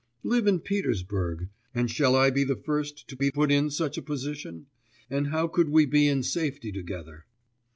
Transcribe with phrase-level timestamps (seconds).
[0.23, 1.49] Live in Petersburg...
[1.75, 4.65] and shall I be the first to be put in such a position?
[5.11, 7.27] And how could we be in safety together?...